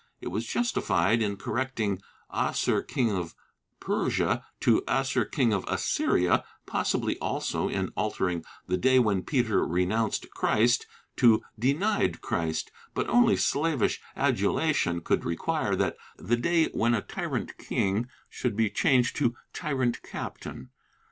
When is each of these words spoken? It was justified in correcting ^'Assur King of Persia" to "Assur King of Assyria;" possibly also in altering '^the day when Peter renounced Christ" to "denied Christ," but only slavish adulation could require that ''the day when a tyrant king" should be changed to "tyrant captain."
It 0.19 0.29
was 0.29 0.47
justified 0.47 1.21
in 1.21 1.37
correcting 1.37 2.01
^'Assur 2.33 2.87
King 2.87 3.11
of 3.11 3.35
Persia" 3.79 4.43
to 4.61 4.81
"Assur 4.87 5.25
King 5.25 5.53
of 5.53 5.63
Assyria;" 5.67 6.43
possibly 6.65 7.19
also 7.19 7.67
in 7.69 7.89
altering 7.89 8.43
'^the 8.67 8.81
day 8.81 8.97
when 8.97 9.21
Peter 9.21 9.63
renounced 9.63 10.31
Christ" 10.31 10.87
to 11.17 11.43
"denied 11.59 12.19
Christ," 12.19 12.71
but 12.95 13.07
only 13.09 13.35
slavish 13.37 14.01
adulation 14.17 15.01
could 15.01 15.23
require 15.23 15.75
that 15.75 15.97
''the 16.17 16.41
day 16.41 16.65
when 16.69 16.95
a 16.95 17.03
tyrant 17.03 17.59
king" 17.59 18.07
should 18.27 18.55
be 18.55 18.71
changed 18.71 19.15
to 19.17 19.35
"tyrant 19.53 20.01
captain." 20.01 20.71